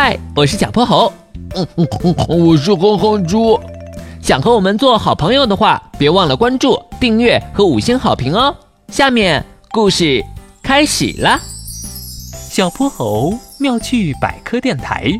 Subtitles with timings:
[0.00, 1.12] 嗨，我是小泼猴。
[1.56, 3.58] 嗯嗯嗯，我是哼哼猪。
[4.22, 8.54] 想和我们做好朋友的话，别忘了关注、订阅和五星好评哦。
[8.92, 10.24] 下面故事
[10.62, 11.40] 开始了。
[12.32, 15.10] 小泼猴妙趣百科电台，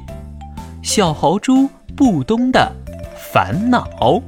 [0.80, 2.70] 小豪猪布东的
[3.16, 4.22] 烦恼。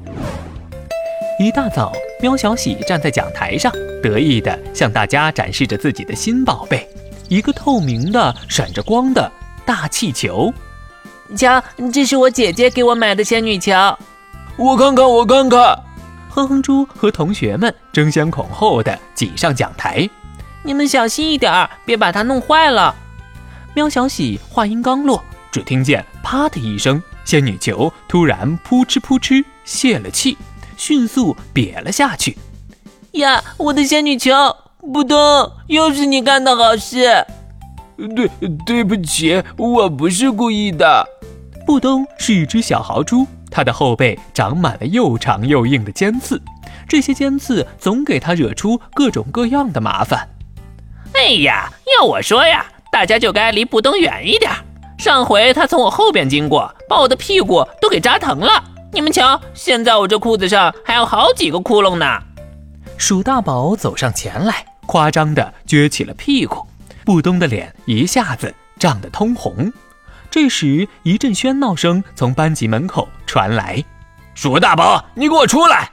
[1.38, 3.72] 一大早，喵小喜站在讲台上，
[4.02, 6.88] 得意地向大家展示着自己的新宝贝——
[7.30, 9.30] 一个透明的、闪着光的
[9.64, 10.52] 大气球。
[11.36, 13.72] 瞧，这是我姐姐给我买的仙女球。
[14.56, 15.78] 我看看，我看看。
[16.28, 20.08] 哼哼猪和同学们争先恐后的挤上讲台。
[20.62, 22.94] 你们小心一点儿，别把它弄坏了。
[23.74, 30.36] 喵小喜话音刚落，只听见“啪”的一声，仙女球突然扑哧扑哧泄了气。
[30.76, 32.38] 迅速瘪了下去，
[33.12, 33.44] 呀！
[33.58, 34.32] 我的仙女球，
[34.78, 37.26] 不通，又是你干的好事。
[38.08, 38.28] 对，
[38.66, 41.06] 对不起，我不是故意的。
[41.66, 46.40] 布东是一只小豪猪，它的后背长满了又长又硬的尖刺，
[46.88, 50.28] 这些尖刺总给它惹出各种各样的麻烦。
[51.14, 54.50] 哎呀，要我说呀，大家就该离布东远一点。
[54.98, 58.64] 上回他从我后边经过，把我的屁股都给扎疼了。
[58.92, 62.06] 你们瞧，现在我这裤子上还有好几个窟窿呢。
[62.98, 66.66] 鼠大宝走上前来，夸张地撅起了屁股，
[67.10, 69.72] 布东的脸一下子涨得通红。
[70.30, 73.84] 这时，一阵喧闹声从班级门口传来
[74.36, 75.90] ：“鼠大宝，你给我出来！”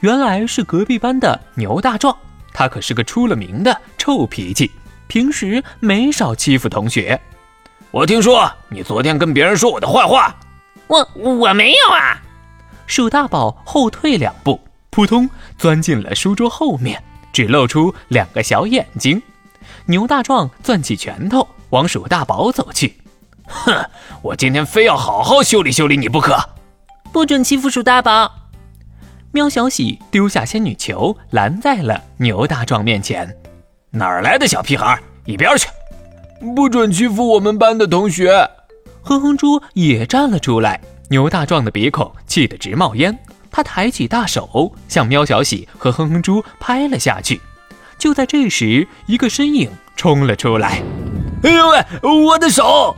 [0.00, 2.16] 原来是隔壁班的牛大壮，
[2.54, 4.70] 他可是个出了名的臭脾气，
[5.08, 7.20] 平时没少欺负同学。
[7.90, 10.34] 我听说你昨天跟别人说我的坏话。
[10.86, 12.16] 我我没有啊！
[12.86, 19.20] 鼠大宝后退两步，扑通钻进了书桌后面，只露出两个小眼睛。
[19.86, 22.96] 牛大壮攥起拳头往鼠大宝走去，
[23.46, 23.74] 哼！
[24.22, 26.36] 我今天非要好好修理修理你不可！
[27.12, 28.32] 不准欺负鼠大宝！
[29.32, 33.36] 喵小喜丢下仙女球，拦在了牛大壮面前。
[33.90, 34.98] 哪儿来的小屁孩？
[35.24, 35.68] 一边去！
[36.54, 38.48] 不准欺负我们班的同学！
[39.02, 43.16] 哼哼猪也站了出来，牛大壮的鼻孔气得直冒烟。
[43.50, 47.40] 他抬起大手向喵小喜和哼哼猪拍了下去。
[48.00, 50.82] 就在这时，一个身影冲了出来。
[51.44, 51.84] “哎呦喂，
[52.24, 52.96] 我的手！”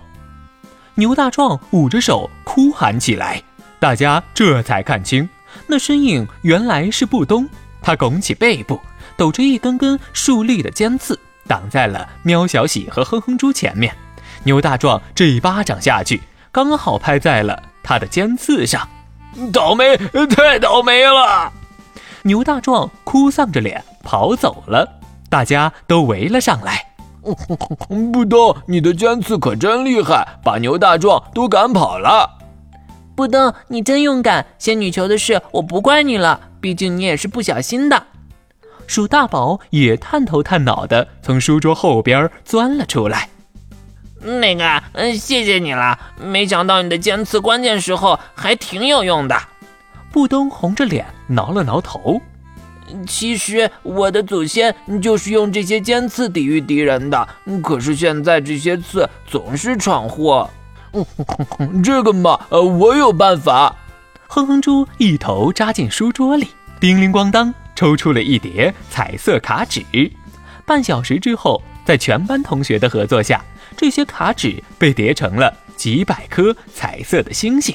[0.95, 3.43] 牛大壮捂着手哭喊起来。
[3.81, 5.29] 大家这才看清，
[5.67, 7.49] 那身影原来是布东。
[7.83, 8.81] 他拱起背部，
[9.17, 11.19] 抖着一根根竖立的尖刺，
[11.49, 13.93] 挡在了喵小喜和哼哼猪前面。
[14.45, 18.89] 牛大壮这一巴掌下去，刚好拍在了他的尖刺上，
[19.53, 19.97] 倒霉，
[20.29, 21.53] 太倒霉了！
[22.23, 26.87] 牛大壮哭丧着脸跑走了，大家都围了上来。
[28.13, 32.29] 布东，你的尖刺可真厉害，把牛大壮都赶跑了。
[33.15, 38.07] 布东，你真勇敢，仙女球的事我不怪你了，毕竟你也是不小心的。
[38.89, 43.29] 鼠大宝也探头探脑的从书桌后边钻了出来。
[44.21, 45.99] 那个，嗯，谢谢你了。
[46.19, 49.37] 没想到你的尖刺关键时候还挺有用的。
[50.11, 52.21] 布东红着脸挠了挠头。
[53.07, 57.29] 其实我的祖先就是用这些尖刺抵御敌人的。
[57.63, 60.49] 可是现在这些刺总是闯祸。
[61.83, 63.75] 这个嘛，呃，我有办法。
[64.29, 66.49] 哼哼猪一头扎进书桌里，
[66.81, 69.83] 叮铃咣当抽出了一叠彩色卡纸。
[70.67, 73.45] 半小时之后，在全班同学的合作下。
[73.75, 77.75] 这些卡纸被叠成了几百颗彩色的星星，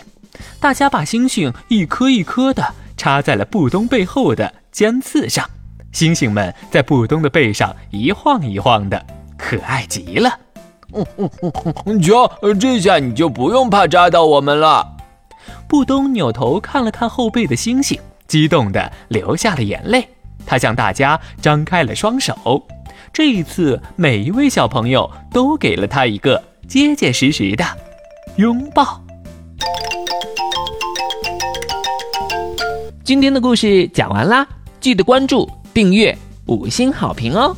[0.60, 2.64] 大家把星星一颗一颗的
[2.96, 5.44] 插在了布东背后的尖刺上，
[5.92, 9.06] 星星们在布东的背上一晃一晃的，
[9.36, 10.30] 可爱极了。
[10.94, 14.96] 嗯嗯嗯嗯瞧，这下你就不用怕扎到我们了。
[15.68, 20.08] 布东扭头看了看后背的星星，激动的流下了眼泪。
[20.46, 22.68] 他向大家张开了双手。
[23.12, 27.66] 这一次，每一位小朋友都给了他一个结结实实的
[28.36, 29.02] 拥抱。
[33.04, 34.48] 今天的故事讲完啦，
[34.88, 37.54] 记得关注、订阅、五星好评哦！